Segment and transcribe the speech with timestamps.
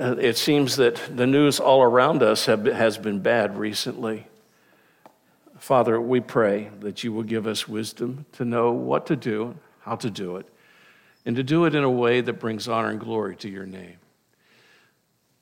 [0.00, 4.28] Uh, it seems that the news all around us have, has been bad recently.
[5.58, 9.96] Father, we pray that you will give us wisdom to know what to do, how
[9.96, 10.46] to do it,
[11.26, 13.96] and to do it in a way that brings honor and glory to your name.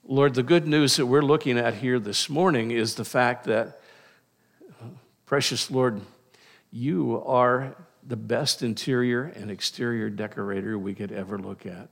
[0.09, 3.79] Lord, the good news that we're looking at here this morning is the fact that,
[5.27, 6.01] precious Lord,
[6.73, 7.77] you are
[8.07, 11.91] the best interior and exterior decorator we could ever look at.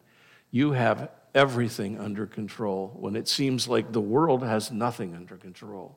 [0.51, 5.97] You have everything under control when it seems like the world has nothing under control.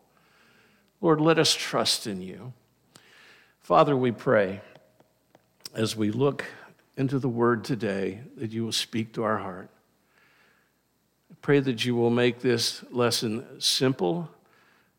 [1.00, 2.54] Lord, let us trust in you.
[3.62, 4.62] Father, we pray
[5.76, 6.46] as we look
[6.98, 9.70] into the word today that you will speak to our heart.
[11.32, 14.30] I pray that you will make this lesson simple,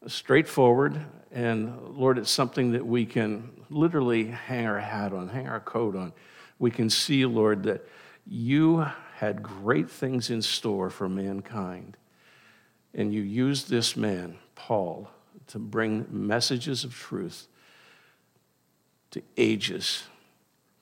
[0.07, 1.01] straightforward,
[1.33, 5.97] and Lord, it's something that we can literally hang our hat on, hang our coat
[5.97, 6.13] on.
[6.59, 7.87] We can see, Lord, that
[8.27, 8.87] you
[9.19, 11.97] had great things in store for mankind.
[12.95, 15.11] And you used this man, Paul,
[15.49, 17.49] to bring messages of truth
[19.11, 20.05] to ages,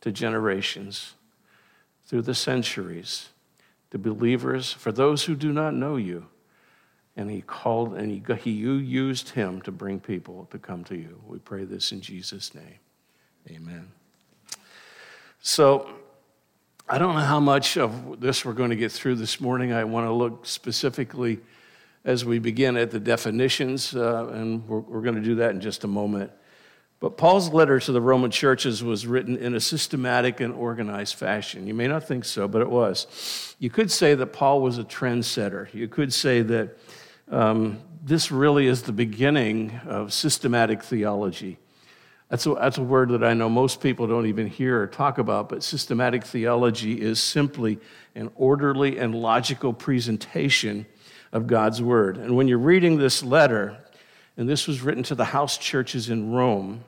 [0.02, 1.14] to generations,
[2.04, 3.30] through the centuries,
[3.90, 6.26] to believers, for those who do not know you.
[7.16, 10.94] And he called and he, he you used him to bring people to come to
[10.94, 11.22] you.
[11.26, 12.80] We pray this in Jesus' name.
[13.48, 13.88] Amen.
[15.40, 15.88] So,
[16.88, 19.72] I don't know how much of this we're going to get through this morning.
[19.72, 21.40] I want to look specifically
[22.04, 25.60] as we begin at the definitions, uh, and we're, we're going to do that in
[25.60, 26.30] just a moment.
[27.00, 31.66] But Paul's letter to the Roman churches was written in a systematic and organized fashion.
[31.66, 33.56] You may not think so, but it was.
[33.58, 35.74] You could say that Paul was a trendsetter.
[35.74, 36.78] You could say that
[37.28, 41.58] um, this really is the beginning of systematic theology.
[42.28, 45.18] That's a, that's a word that I know most people don't even hear or talk
[45.18, 47.78] about, but systematic theology is simply
[48.16, 50.86] an orderly and logical presentation
[51.32, 52.16] of God's word.
[52.16, 53.78] And when you're reading this letter,
[54.36, 56.82] and this was written to the house churches in Rome,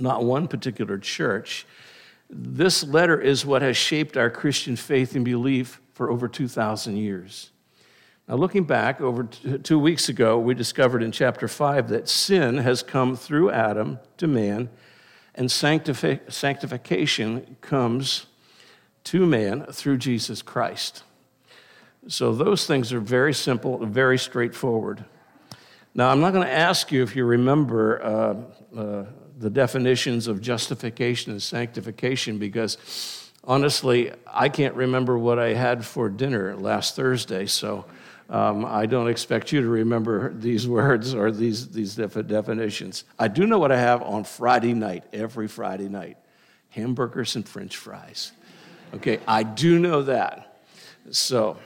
[0.00, 1.64] not one particular church,
[2.28, 7.50] this letter is what has shaped our Christian faith and belief for over 2,000 years.
[8.28, 12.82] Now, looking back, over two weeks ago, we discovered in chapter 5 that sin has
[12.82, 14.68] come through Adam to man,
[15.34, 18.26] and sanctification comes
[19.04, 21.04] to man through Jesus Christ.
[22.06, 25.06] So, those things are very simple, very straightforward.
[25.94, 28.34] Now, I'm not going to ask you if you remember uh,
[28.78, 29.04] uh,
[29.38, 36.10] the definitions of justification and sanctification because honestly, I can't remember what I had for
[36.10, 37.46] dinner last Thursday.
[37.46, 37.86] So,
[38.28, 43.04] um, I don't expect you to remember these words or these, these definitions.
[43.18, 46.16] I do know what I have on Friday night, every Friday night
[46.70, 48.32] hamburgers and french fries.
[48.94, 50.62] Okay, I do know that.
[51.10, 51.56] So,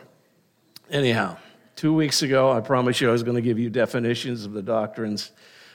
[0.90, 1.36] anyhow,
[1.76, 4.62] two weeks ago, I promised you I was going to give you definitions of the
[4.62, 5.30] doctrines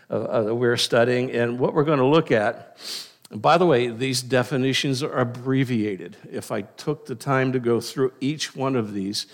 [0.10, 1.32] uh, that we're studying.
[1.32, 2.78] And what we're going to look at,
[3.30, 6.18] by the way, these definitions are abbreviated.
[6.32, 9.28] If I took the time to go through each one of these,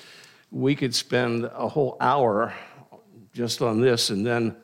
[0.54, 2.54] we could spend a whole hour
[3.34, 4.56] just on this, and then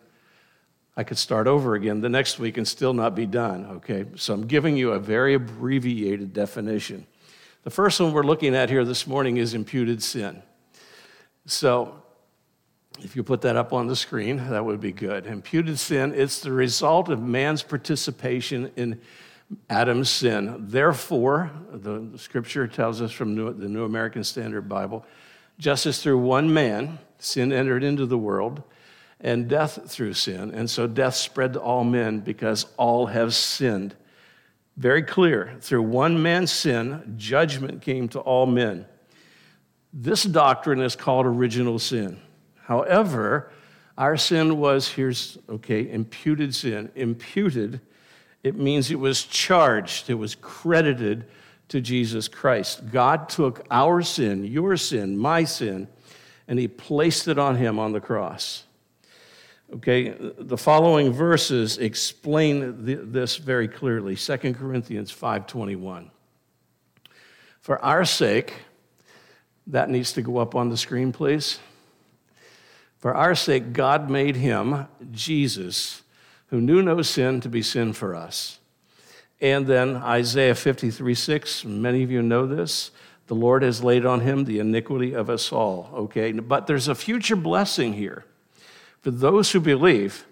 [0.96, 4.06] I could start over again the next week and still not be done, okay?
[4.16, 7.08] So I'm giving you a very abbreviated definition.
[7.64, 10.44] The first one we're looking at here this morning is imputed sin.
[11.48, 12.04] So
[13.02, 15.26] if you put that up on the screen, that would be good.
[15.26, 19.02] Imputed sin, it's the result of man's participation in
[19.72, 20.68] Adam's sin.
[20.68, 25.04] Therefore, the scripture tells us from the New American Standard Bible,
[25.59, 28.64] just as through one man sin entered into the world,
[29.20, 30.52] and death through sin.
[30.52, 33.96] And so death spread to all men because all have sinned.
[34.78, 35.58] Very clear.
[35.59, 38.86] Through one man's sin, judgment came to all men.
[39.92, 42.22] This doctrine is called original sin.
[42.62, 43.52] However,
[43.97, 46.90] our sin was, here's, okay, imputed sin.
[46.96, 47.81] Imputed,
[48.44, 51.26] it means it was charged, it was credited
[51.69, 52.91] to Jesus Christ.
[52.91, 55.88] God took our sin, your sin, my sin,
[56.47, 58.64] and he placed it on him on the cross.
[59.72, 64.16] Okay, the following verses explain this very clearly.
[64.16, 66.09] 2 Corinthians 5:21.
[67.61, 68.53] For our sake,
[69.67, 71.59] that needs to go up on the screen, please.
[72.97, 76.02] For our sake, God made him, Jesus,
[76.47, 78.59] who knew no sin, to be sin for us
[79.41, 82.91] and then Isaiah 53 6, many of you know this.
[83.28, 86.32] The Lord has laid on him the iniquity of us all, okay?
[86.32, 88.26] But there's a future blessing here.
[89.02, 90.26] For those who believe,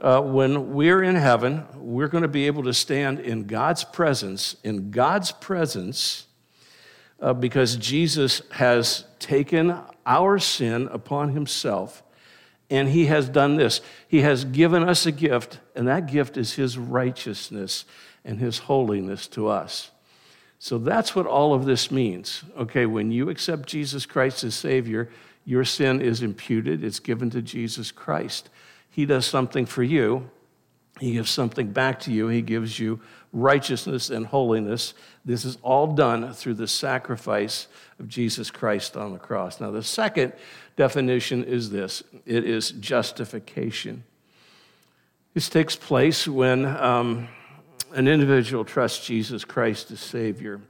[0.00, 4.56] uh, when we're in heaven, we're going to be able to stand in God's presence,
[4.64, 6.26] in God's presence,
[7.20, 9.76] uh, because Jesus has taken
[10.06, 12.02] our sin upon himself.
[12.70, 13.80] And he has done this.
[14.06, 17.84] He has given us a gift, and that gift is his righteousness
[18.24, 19.90] and his holiness to us.
[20.58, 22.44] So that's what all of this means.
[22.58, 25.08] Okay, when you accept Jesus Christ as Savior,
[25.46, 28.50] your sin is imputed, it's given to Jesus Christ.
[28.90, 30.30] He does something for you,
[31.00, 33.00] He gives something back to you, He gives you
[33.32, 34.92] righteousness and holiness.
[35.24, 37.66] This is all done through the sacrifice
[37.98, 39.60] of Jesus Christ on the cross.
[39.60, 40.34] Now, the second
[40.76, 44.04] definition is this it is justification.
[45.32, 46.66] This takes place when.
[46.66, 47.28] Um,
[47.92, 50.60] an individual trusts Jesus Christ as Savior,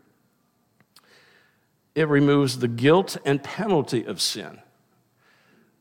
[1.94, 4.58] it removes the guilt and penalty of sin.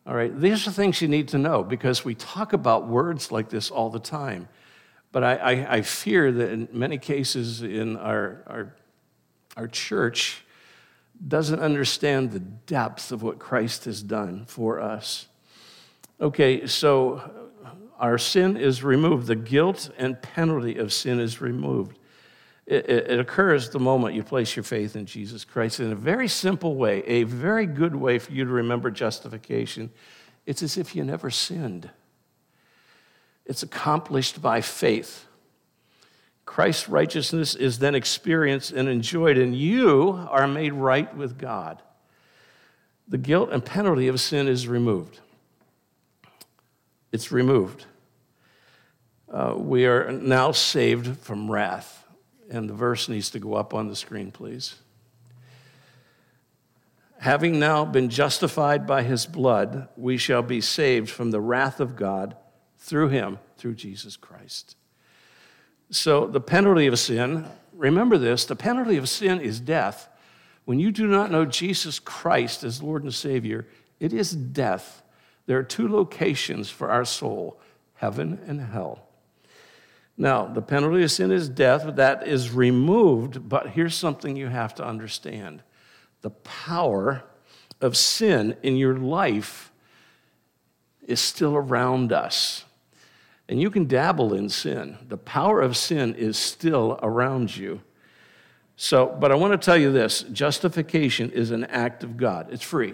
[0.06, 3.50] All right, these are things you need to know because we talk about words like
[3.50, 4.48] this all the time.
[5.12, 8.76] But I, I, I fear that in many cases in our, our,
[9.58, 10.44] our church
[11.28, 15.28] doesn't understand the depth of what Christ has done for us.
[16.22, 17.49] Okay, so
[18.00, 19.28] our sin is removed.
[19.28, 22.00] The guilt and penalty of sin is removed.
[22.66, 25.96] It, it, it, occurs the moment you place your faith in Jesus Christ in a
[25.96, 29.90] very simple way, a very good way for you to remember justification.
[30.46, 31.90] It's as if you never sinned.
[33.46, 35.26] It's accomplished by faith.
[36.46, 41.82] Christ's righteousness is then experienced and enjoyed, and you are made right with God.
[43.08, 45.20] The guilt and penalty of sin is removed.
[47.12, 47.86] It's removed
[49.32, 52.06] uh, we are now saved from wrath.
[52.50, 54.76] And the verse needs to go up on the screen, please.
[57.20, 61.96] Having now been justified by his blood, we shall be saved from the wrath of
[61.96, 62.36] God
[62.78, 64.76] through him, through Jesus Christ.
[65.92, 70.08] So, the penalty of sin, remember this the penalty of sin is death.
[70.66, 73.68] When you do not know Jesus Christ as Lord and Savior,
[74.00, 75.04] it is death.
[75.50, 77.60] There are two locations for our soul
[77.96, 79.08] heaven and hell.
[80.16, 83.50] Now, the penalty of sin is death, but that is removed.
[83.50, 85.64] But here's something you have to understand
[86.22, 87.24] the power
[87.82, 89.72] of sin in your life
[91.08, 92.66] is still around us.
[93.48, 95.00] And you can dabble in sin.
[95.08, 97.82] The power of sin is still around you.
[98.76, 102.64] So, but I want to tell you this justification is an act of God, it's
[102.64, 102.94] free.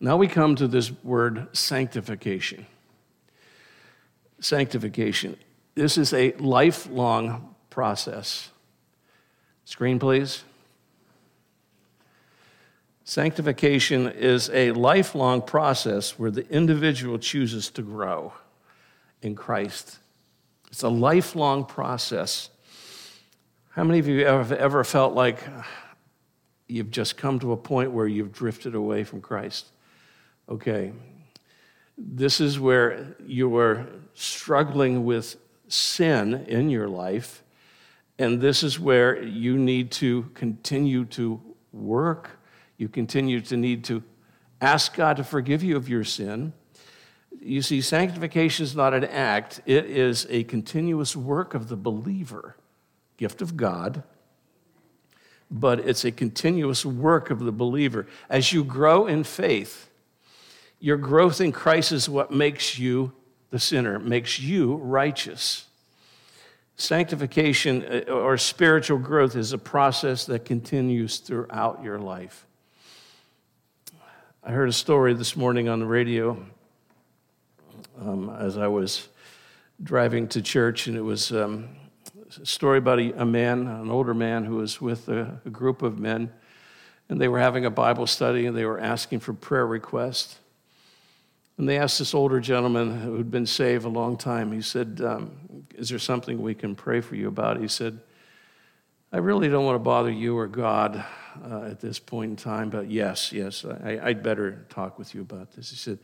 [0.00, 2.66] Now we come to this word sanctification
[4.40, 5.36] sanctification.
[5.74, 8.50] This is a lifelong process.
[9.64, 10.44] Screen, please.
[13.04, 18.32] Sanctification is a lifelong process where the individual chooses to grow
[19.22, 19.98] in Christ.
[20.70, 22.50] It's a lifelong process.
[23.70, 25.42] How many of you have ever felt like
[26.66, 29.66] you've just come to a point where you've drifted away from Christ?
[30.48, 30.92] Okay,
[31.98, 35.36] this is where you are struggling with
[35.68, 37.42] sin in your life,
[38.18, 41.38] and this is where you need to continue to
[41.70, 42.30] work.
[42.78, 44.02] You continue to need to
[44.62, 46.54] ask God to forgive you of your sin.
[47.40, 52.56] You see, sanctification is not an act, it is a continuous work of the believer,
[53.18, 54.02] gift of God,
[55.50, 58.06] but it's a continuous work of the believer.
[58.30, 59.87] As you grow in faith,
[60.80, 63.12] your growth in Christ is what makes you
[63.50, 65.66] the sinner, makes you righteous.
[66.76, 72.46] Sanctification uh, or spiritual growth is a process that continues throughout your life.
[74.44, 76.44] I heard a story this morning on the radio
[78.00, 79.08] um, as I was
[79.82, 81.68] driving to church, and it was um,
[82.40, 85.82] a story about a, a, man, an older man, who was with a, a group
[85.82, 86.32] of men,
[87.08, 90.38] and they were having a Bible study and they were asking for prayer requests.
[91.58, 95.32] And they asked this older gentleman who'd been saved a long time, he said, um,
[95.74, 97.60] Is there something we can pray for you about?
[97.60, 97.98] He said,
[99.12, 101.04] I really don't want to bother you or God
[101.44, 105.22] uh, at this point in time, but yes, yes, I, I'd better talk with you
[105.22, 105.70] about this.
[105.70, 105.98] He said,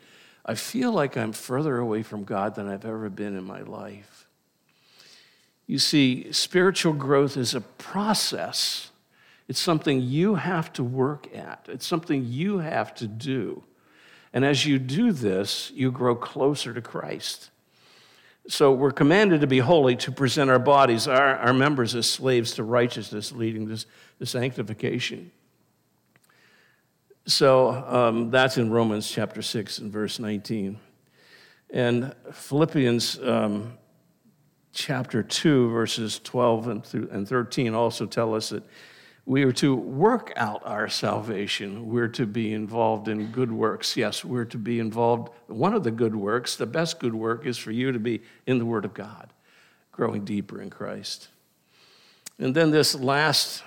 [0.44, 4.26] I feel like I'm further away from God than I've ever been in my life.
[5.66, 8.90] You see, spiritual growth is a process.
[9.49, 11.66] It's something you have to work at.
[11.70, 13.62] It's something you have to do.
[14.34, 17.50] And as you do this, you grow closer to Christ.
[18.48, 22.52] So we're commanded to be holy, to present our bodies, our, our members as slaves
[22.54, 23.86] to righteousness, leading to,
[24.18, 25.30] to sanctification.
[27.26, 30.78] So um, that's in Romans chapter 6 and verse 19.
[31.70, 33.78] And Philippians um,
[34.72, 38.64] chapter 2, verses 12 and, and 13 also tell us that
[39.26, 41.88] We are to work out our salvation.
[41.88, 43.97] We're to be involved in good works.
[43.97, 45.31] Yes, we're to be involved.
[45.47, 48.59] One of the good works, the best good work, is for you to be in
[48.59, 49.33] the Word of God,
[49.93, 51.28] growing deeper in Christ.
[52.38, 53.62] And then this last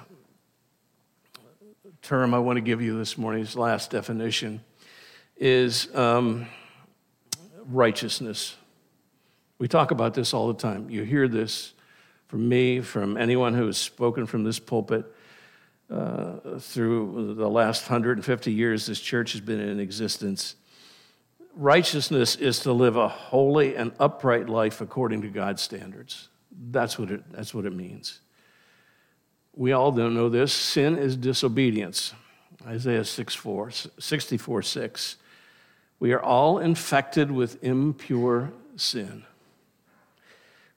[2.03, 4.61] term I want to give you this morning's last definition,
[5.37, 6.47] is um,
[7.65, 8.55] righteousness.
[9.57, 10.89] We talk about this all the time.
[10.89, 11.73] You hear this
[12.27, 15.05] from me, from anyone who has spoken from this pulpit.
[15.89, 20.55] Uh, through the last 150 years this church has been in existence.
[21.55, 26.27] Righteousness is to live a holy and upright life according to God's standards.
[26.71, 28.19] That's what it, that's what it means.
[29.55, 30.51] We all don't know this.
[30.51, 32.13] Sin is disobedience.
[32.65, 35.15] Isaiah 6, 4, 64 6.
[35.99, 39.23] We are all infected with impure sin.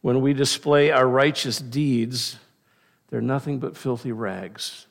[0.02, 2.36] When we display our righteous deeds,
[3.08, 4.86] they're nothing but filthy rags.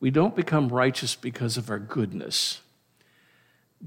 [0.00, 2.62] We don't become righteous because of our goodness.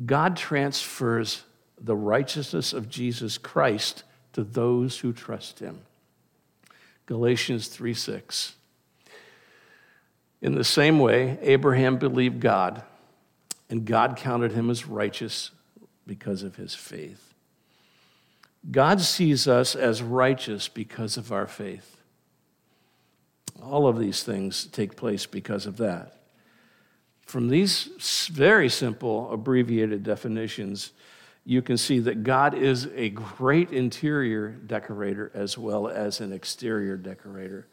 [0.05, 1.43] God transfers
[1.79, 5.81] the righteousness of Jesus Christ to those who trust him.
[7.05, 8.55] Galatians 3 6.
[10.41, 12.83] In the same way, Abraham believed God,
[13.69, 15.51] and God counted him as righteous
[16.05, 17.33] because of his faith.
[18.69, 22.02] God sees us as righteous because of our faith.
[23.61, 26.17] All of these things take place because of that.
[27.25, 30.91] From these very simple, abbreviated definitions,
[31.45, 36.97] you can see that God is a great interior decorator as well as an exterior
[36.97, 37.67] decorator.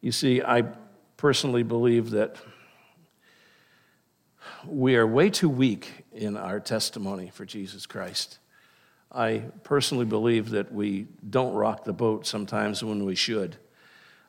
[0.00, 0.64] You see, I
[1.16, 2.36] personally believe that
[4.66, 8.38] we are way too weak in our testimony for Jesus Christ.
[9.12, 13.56] I personally believe that we don't rock the boat sometimes when we should.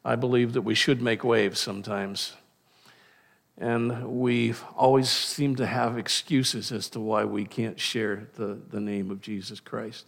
[0.03, 2.33] I believe that we should make waves sometimes.
[3.57, 8.79] And we always seem to have excuses as to why we can't share the, the
[8.79, 10.07] name of Jesus Christ.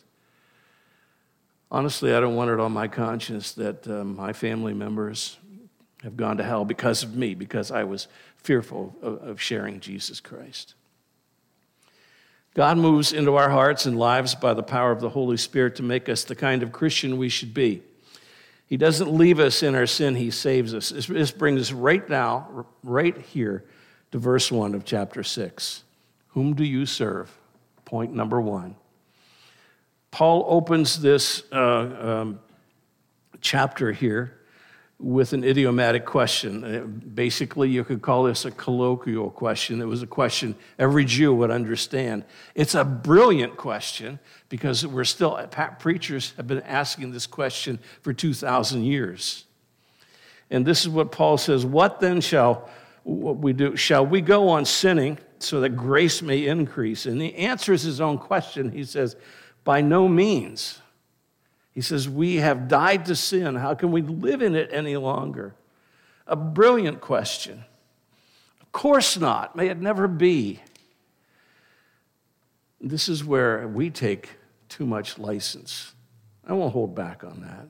[1.69, 5.37] Honestly, I don't want it on my conscience that um, my family members
[6.01, 8.07] have gone to hell because of me, because I was
[8.37, 10.73] fearful of, of sharing Jesus Christ.
[12.55, 15.83] God moves into our hearts and lives by the power of the Holy Spirit to
[15.83, 17.81] make us the kind of Christian we should be.
[18.65, 20.89] He doesn't leave us in our sin, He saves us.
[20.89, 23.65] This brings us right now, right here,
[24.11, 25.83] to verse 1 of chapter 6.
[26.29, 27.35] Whom do you serve?
[27.85, 28.75] Point number one.
[30.11, 32.39] Paul opens this uh, um,
[33.41, 34.39] chapter here
[35.03, 36.63] with an idiomatic question.
[36.63, 39.81] Uh, basically, you could call this a colloquial question.
[39.81, 42.23] It was a question every Jew would understand.
[42.55, 44.17] It's a brilliant question
[44.47, 45.45] because we're still,
[45.79, 49.43] preachers have been asking this question for 2,000 years.
[50.49, 52.69] And this is what Paul says What then shall
[53.03, 53.75] what we do?
[53.75, 57.05] Shall we go on sinning so that grace may increase?
[57.05, 58.71] And he answers his own question.
[58.71, 59.17] He says,
[59.65, 60.79] By no means.
[61.73, 63.55] He says, We have died to sin.
[63.55, 65.55] How can we live in it any longer?
[66.27, 67.65] A brilliant question.
[68.61, 69.55] Of course not.
[69.55, 70.61] May it never be.
[72.79, 74.29] This is where we take
[74.69, 75.93] too much license.
[76.45, 77.67] I won't hold back on that.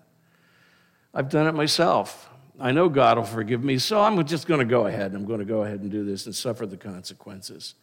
[1.13, 2.29] I've done it myself.
[2.59, 5.13] I know God will forgive me, so I'm just going to go ahead.
[5.13, 7.75] I'm going to go ahead and do this and suffer the consequences.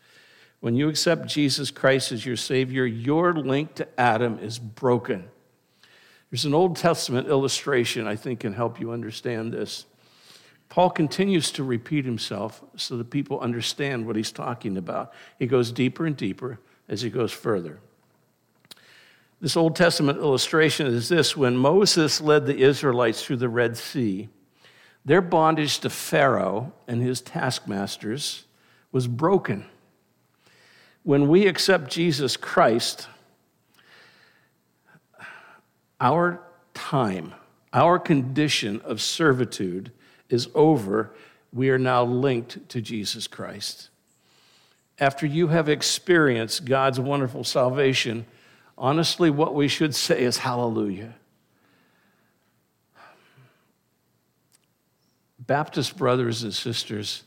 [0.60, 5.28] When you accept Jesus Christ as your Savior, your link to Adam is broken.
[6.30, 9.86] There's an Old Testament illustration I think can help you understand this.
[10.68, 15.12] Paul continues to repeat himself so that people understand what he's talking about.
[15.38, 17.80] He goes deeper and deeper as he goes further.
[19.40, 24.28] This Old Testament illustration is this when Moses led the Israelites through the Red Sea,
[25.04, 28.44] their bondage to Pharaoh and his taskmasters
[28.92, 29.64] was broken.
[31.02, 33.08] When we accept Jesus Christ,
[36.00, 36.40] our
[36.74, 37.34] time,
[37.72, 39.92] our condition of servitude
[40.28, 41.12] is over.
[41.52, 43.90] We are now linked to Jesus Christ.
[44.98, 48.26] After you have experienced God's wonderful salvation,
[48.76, 51.14] honestly, what we should say is hallelujah.
[55.38, 57.24] Baptist brothers and sisters,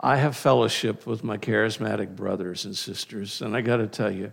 [0.00, 4.32] I have fellowship with my charismatic brothers and sisters, and I got to tell you,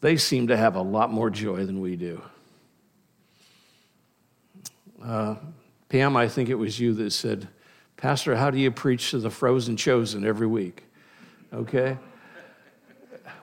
[0.00, 2.20] they seem to have a lot more joy than we do.
[5.04, 5.36] Uh,
[5.88, 7.48] Pam, I think it was you that said,
[7.96, 10.84] Pastor, how do you preach to the frozen chosen every week?
[11.52, 11.98] Okay?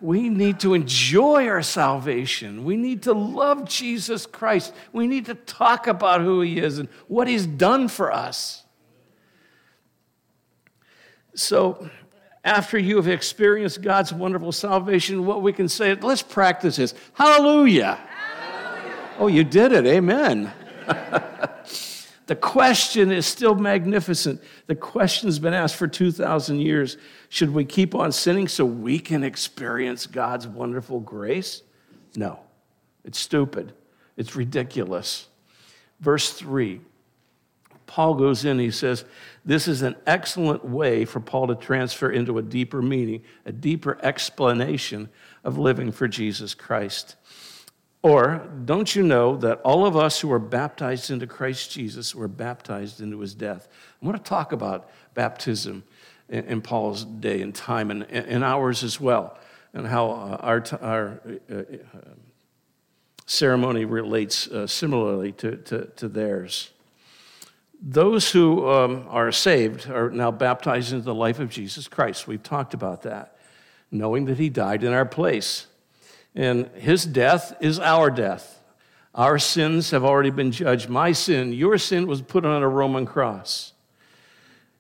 [0.02, 2.64] We need to enjoy our salvation.
[2.64, 4.74] We need to love Jesus Christ.
[4.92, 8.64] We need to talk about who He is and what He's done for us.
[11.36, 11.90] So,
[12.44, 16.96] after you have experienced God's wonderful salvation, what we can say, let's practice this.
[17.14, 18.00] Hallelujah.
[18.10, 19.10] Hallelujah.
[19.20, 19.86] Oh, you did it.
[19.86, 20.52] Amen.
[22.28, 24.42] the question is still magnificent.
[24.68, 26.98] The question has been asked for 2,000 years.
[27.30, 31.62] Should we keep on sinning so we can experience God's wonderful grace?
[32.16, 32.40] No,
[33.04, 33.74] it's stupid.
[34.18, 35.28] It's ridiculous.
[36.00, 36.82] Verse 3
[37.92, 39.04] Paul goes in, he says,
[39.44, 43.98] This is an excellent way for Paul to transfer into a deeper meaning, a deeper
[44.02, 45.10] explanation
[45.44, 47.18] of living for Jesus Christ.
[48.04, 52.28] Or, don't you know that all of us who are baptized into Christ Jesus were
[52.28, 53.68] baptized into his death?
[54.02, 55.84] I want to talk about baptism
[56.28, 59.38] in, in Paul's day and time and, and ours as well,
[59.74, 61.64] and how uh, our, our uh, uh,
[63.28, 66.72] ceremony relates uh, similarly to, to, to theirs.
[67.84, 72.28] Those who um, are saved are now baptized into the life of Jesus Christ.
[72.28, 73.38] We've talked about that,
[73.92, 75.68] knowing that he died in our place.
[76.36, 78.64] And his death is our death.
[79.14, 80.88] Our sins have already been judged.
[80.88, 83.74] My sin, your sin, was put on a Roman cross.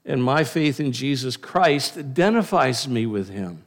[0.06, 3.64] And my faith in Jesus Christ identifies me with him.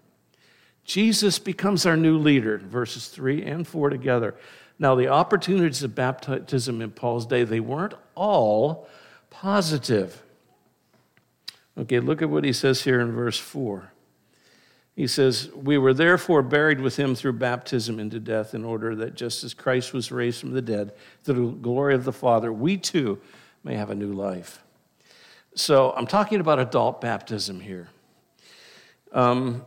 [0.84, 4.34] Jesus becomes our new leader, verses 3 and 4 together.
[4.78, 8.88] Now, the opportunities of baptism in Paul's day, they weren't all
[9.30, 10.22] positive.
[11.78, 13.90] Okay, look at what he says here in verse 4.
[14.96, 19.14] He says, We were therefore buried with him through baptism into death, in order that
[19.14, 22.76] just as Christ was raised from the dead through the glory of the Father, we
[22.76, 23.20] too
[23.62, 24.62] may have a new life.
[25.54, 27.88] So I'm talking about adult baptism here.
[29.12, 29.64] Um,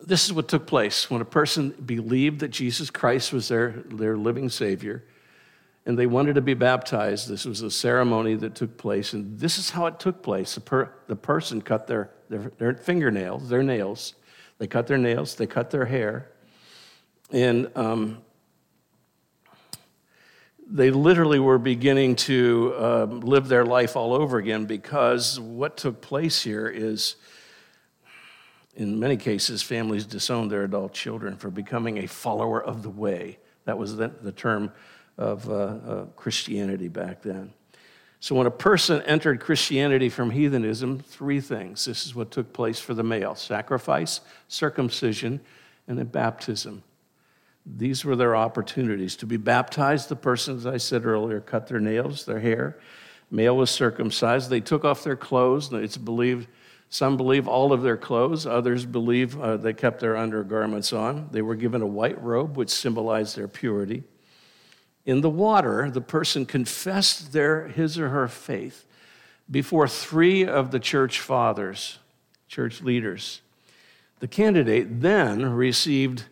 [0.00, 4.16] this is what took place when a person believed that Jesus Christ was their, their
[4.16, 5.02] living Savior
[5.86, 7.28] and they wanted to be baptized.
[7.28, 10.56] This was a ceremony that took place, and this is how it took place.
[10.56, 14.14] The, per, the person cut their, their, their, fingernails, their nails.
[14.58, 16.30] They cut their nails, they cut their hair,
[17.30, 18.18] and um,
[20.68, 26.00] they literally were beginning to uh, live their life all over again because what took
[26.00, 27.16] place here is,
[28.74, 33.38] in many cases, families disowned their adult children for becoming a follower of the way.
[33.64, 34.72] That was the, the term
[35.18, 37.52] of uh, uh, Christianity back then.
[38.20, 41.84] So, when a person entered Christianity from heathenism, three things.
[41.84, 45.40] This is what took place for the male sacrifice, circumcision,
[45.86, 46.82] and then baptism.
[47.66, 49.16] These were their opportunities.
[49.16, 52.78] To be baptized, the person, as I said earlier, cut their nails, their hair.
[53.30, 54.48] Male was circumcised.
[54.48, 55.72] They took off their clothes.
[55.72, 56.48] It's believed,
[56.88, 58.46] some believe all of their clothes.
[58.46, 61.28] Others believe uh, they kept their undergarments on.
[61.32, 64.04] They were given a white robe, which symbolized their purity
[65.06, 68.84] in the water, the person confessed their, his or her faith
[69.48, 71.98] before three of the church fathers,
[72.48, 73.40] church leaders.
[74.18, 76.24] The candidate then received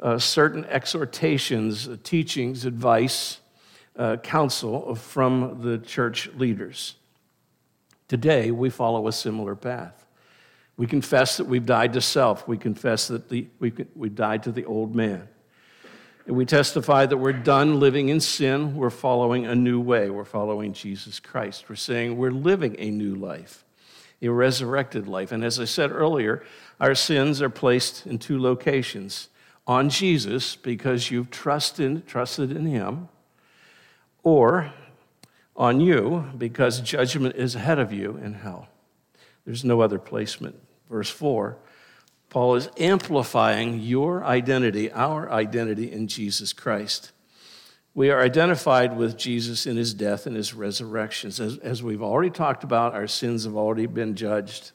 [0.00, 3.38] uh, certain exhortations, teachings, advice,
[3.96, 6.94] uh, counsel from the church leaders.
[8.08, 10.06] Today, we follow a similar path.
[10.78, 12.48] We confess that we've died to self.
[12.48, 15.28] We confess that the, we, we died to the old man.
[16.26, 18.76] We testify that we're done living in sin.
[18.76, 20.08] We're following a new way.
[20.08, 21.64] We're following Jesus Christ.
[21.68, 23.64] We're saying we're living a new life,
[24.20, 25.32] a resurrected life.
[25.32, 26.44] And as I said earlier,
[26.78, 29.30] our sins are placed in two locations
[29.66, 33.08] on Jesus because you've trusted, trusted in him,
[34.22, 34.72] or
[35.56, 38.68] on you because judgment is ahead of you in hell.
[39.44, 40.56] There's no other placement.
[40.88, 41.56] Verse 4
[42.32, 47.12] Paul is amplifying your identity, our identity in Jesus Christ.
[47.92, 51.38] We are identified with Jesus in his death and his resurrections.
[51.38, 54.72] As, as we've already talked about, our sins have already been judged.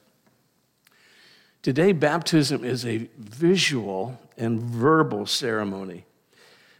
[1.60, 6.06] Today, baptism is a visual and verbal ceremony.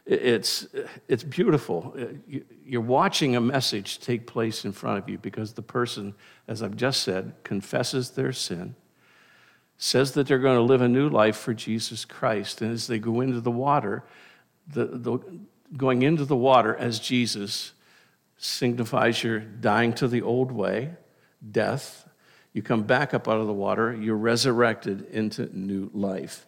[0.07, 0.69] It's,
[1.09, 1.93] it's beautiful.
[1.99, 6.15] Uh, you're watching a message take place in front of you because the person,
[6.47, 8.77] as I've just said, confesses their sin
[9.79, 12.61] says that they're going to live a new life for Jesus Christ.
[12.61, 14.05] And as they go into the water,
[14.67, 15.19] the, the,
[15.77, 17.73] going into the water as Jesus
[18.37, 20.91] signifies you're dying to the old way,
[21.51, 22.09] death.
[22.53, 26.47] You come back up out of the water, you're resurrected into new life.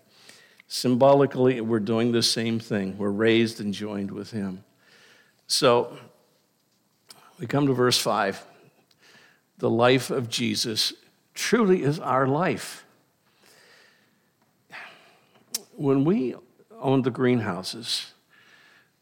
[0.66, 2.96] Symbolically, we're doing the same thing.
[2.98, 4.64] We're raised and joined with Him.
[5.46, 5.96] So
[7.38, 8.44] we come to verse 5.
[9.58, 10.92] The life of Jesus
[11.34, 12.84] truly is our life.
[15.80, 16.34] When we
[16.78, 18.12] owned the greenhouses,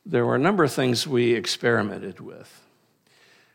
[0.06, 2.62] there were a number of things we experimented with.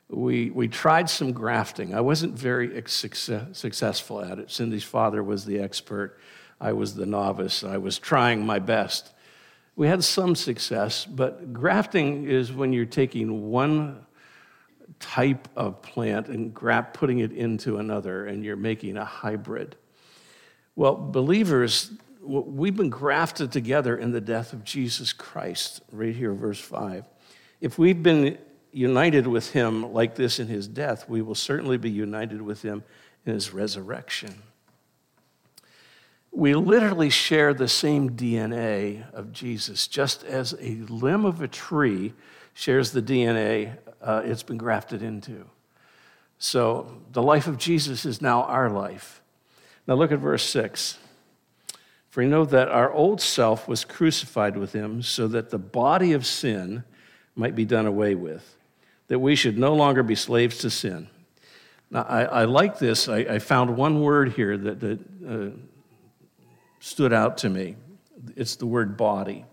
[0.09, 1.95] We, we tried some grafting.
[1.95, 4.51] I wasn't very success, successful at it.
[4.51, 6.19] Cindy's father was the expert.
[6.59, 7.63] I was the novice.
[7.63, 9.13] I was trying my best.
[9.77, 14.05] We had some success, but grafting is when you're taking one
[14.99, 19.77] type of plant and graft, putting it into another, and you're making a hybrid.
[20.75, 21.89] Well, believers,
[22.23, 27.05] we've been grafted together in the death of Jesus Christ, right here, verse 5.
[27.61, 28.37] If we've been
[28.71, 32.83] united with him like this in his death, we will certainly be united with him
[33.25, 34.33] in his resurrection
[36.33, 42.13] we literally share the same DNA of Jesus, just as a limb of a tree
[42.55, 45.45] shares the DNA uh, it's been grafted into.
[46.39, 49.21] So the life of Jesus is now our life.
[49.87, 50.97] Now look at verse 6.
[52.13, 56.13] For we know that our old self was crucified with him so that the body
[56.13, 56.83] of sin
[57.33, 58.55] might be done away with,
[59.07, 61.07] that we should no longer be slaves to sin.
[61.89, 63.09] Now, I, I like this.
[63.09, 65.57] I, I, found one word here that, that uh,
[66.79, 67.77] stood out to me.
[68.35, 69.45] It's the word body.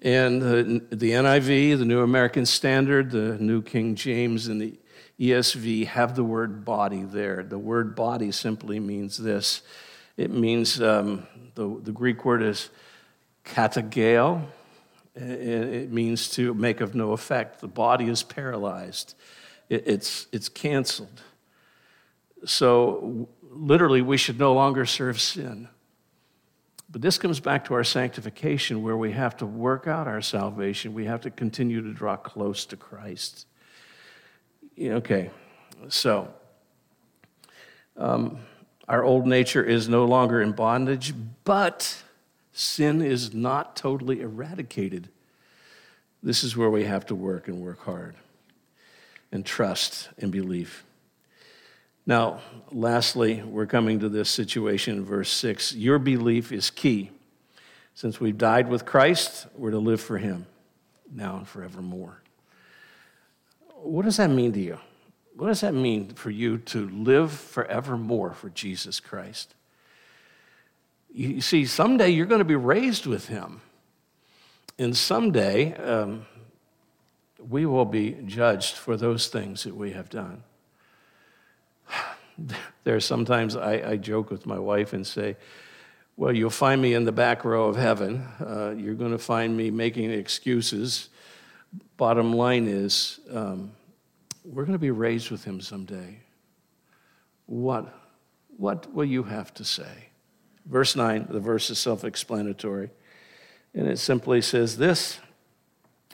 [0.00, 4.80] And the, the NIV, the New American Standard, the New King James, and the
[5.20, 7.44] ESV have the word body there.
[7.44, 9.62] The word body simply means this
[10.16, 12.70] it means um, the, the Greek word is
[13.44, 14.44] katargeo.
[15.14, 17.60] It means to make of no effect.
[17.60, 19.14] The body is paralyzed,
[19.68, 21.22] it, it's, it's canceled.
[22.44, 25.68] So literally, we should no longer serve sin.
[26.90, 30.92] But this comes back to our sanctification, where we have to work out our salvation.
[30.92, 33.46] We have to continue to draw close to Christ.
[34.78, 35.30] Okay,
[35.88, 36.28] so
[37.96, 38.38] um,
[38.88, 41.14] our old nature is no longer in bondage,
[41.44, 42.02] but
[42.52, 45.08] sin is not totally eradicated.
[46.22, 48.14] This is where we have to work and work hard
[49.30, 50.84] and trust and believe.
[52.06, 52.40] Now,
[52.70, 55.74] lastly, we're coming to this situation in verse 6.
[55.74, 57.10] Your belief is key.
[57.94, 60.46] Since we've died with Christ, we're to live for Him
[61.12, 62.20] now and forevermore.
[63.76, 64.78] What does that mean to you?
[65.36, 69.54] What does that mean for you to live forevermore for Jesus Christ?
[71.14, 73.60] You see, someday you're going to be raised with Him.
[74.78, 76.26] And someday um,
[77.38, 80.42] we will be judged for those things that we have done.
[82.84, 85.36] there are sometimes I, I, joke with my wife and say,
[86.16, 88.26] Well, you'll find me in the back row of heaven.
[88.40, 91.10] Uh, you're going to find me making excuses.
[91.96, 93.72] Bottom line is, um,
[94.44, 96.18] we're going to be raised with him someday.
[97.46, 97.94] What,
[98.56, 100.08] what will you have to say?
[100.66, 102.90] Verse 9, the verse is self explanatory.
[103.74, 105.18] And it simply says this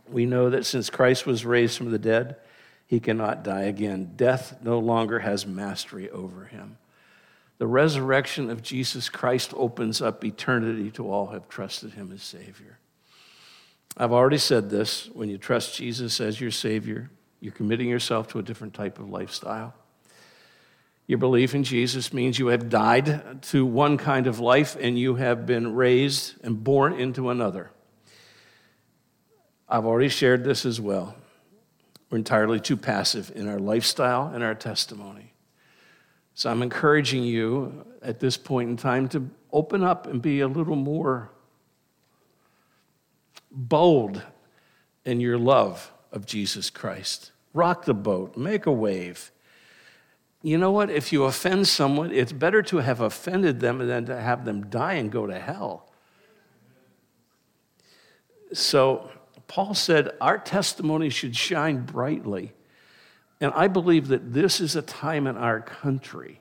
[0.09, 2.37] We know that since Christ was raised from the dead,
[2.87, 4.13] he cannot die again.
[4.17, 6.79] Death no longer has mastery over him.
[7.59, 12.23] The resurrection of Jesus Christ opens up eternity to all who have trusted him as
[12.23, 12.79] Savior.
[13.97, 18.39] I've already said this when you trust Jesus as your Savior, you're committing yourself to
[18.39, 19.75] a different type of lifestyle.
[21.07, 25.15] Your belief in Jesus means you have died to one kind of life and you
[25.15, 27.71] have been raised and born into another.
[29.69, 31.15] I've already shared this as well.
[32.11, 35.33] We're entirely too passive in our lifestyle and our testimony.
[36.35, 40.49] So I'm encouraging you at this point in time to open up and be a
[40.49, 41.31] little more
[43.51, 44.23] bold
[45.05, 47.33] in your love of Jesus Christ.
[47.55, 49.31] Rock the boat, make a wave.
[50.43, 50.91] You know what?
[50.91, 54.95] If you offend someone, it's better to have offended them than to have them die
[54.95, 55.91] and go to hell.
[58.53, 59.11] So
[59.49, 62.53] Paul said our testimony should shine brightly.
[63.41, 66.41] And I believe that this is a time in our country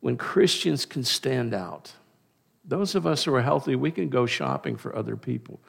[0.00, 1.92] when Christians can stand out.
[2.64, 5.60] Those of us who are healthy, we can go shopping for other people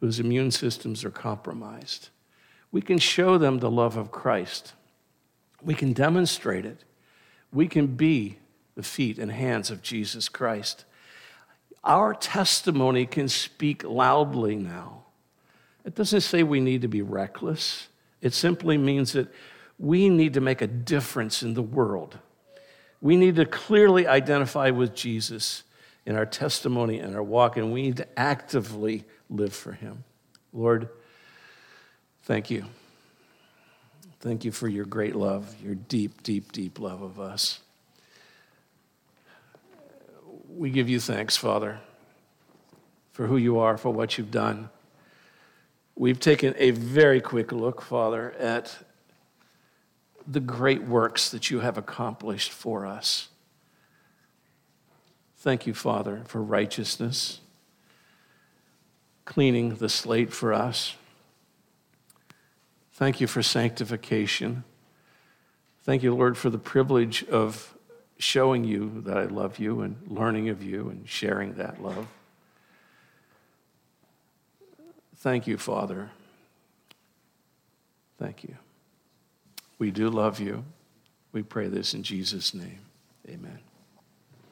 [0.00, 2.08] whose immune systems are compromised.
[2.70, 4.74] We can show them the love of Christ.
[5.62, 6.84] We can demonstrate it.
[7.52, 8.38] We can be
[8.74, 10.84] the feet and hands of Jesus Christ.
[11.82, 15.04] Our testimony can speak loudly now.
[15.84, 17.88] It doesn't say we need to be reckless.
[18.20, 19.32] It simply means that
[19.78, 22.18] we need to make a difference in the world.
[23.00, 25.62] We need to clearly identify with Jesus
[26.04, 30.04] in our testimony and our walk, and we need to actively live for Him.
[30.52, 30.88] Lord,
[32.28, 32.64] thank you.
[34.20, 37.58] Thank you for your great love, your deep, deep, deep love of us.
[40.48, 41.80] We give you thanks, Father
[43.18, 44.70] for who you are, for what you've done.
[45.96, 48.78] We've taken a very quick look, Father, at
[50.24, 53.26] the great works that you have accomplished for us.
[55.38, 57.40] Thank you, Father, for righteousness,
[59.24, 60.94] cleaning the slate for us.
[62.98, 64.64] Thank you for sanctification.
[65.84, 67.78] Thank you, Lord, for the privilege of
[68.18, 72.08] showing you that I love you and learning of you and sharing that love.
[75.18, 76.10] Thank you, Father.
[78.18, 78.56] Thank you.
[79.78, 80.64] We do love you.
[81.30, 82.80] We pray this in Jesus' name.
[83.28, 83.60] Amen.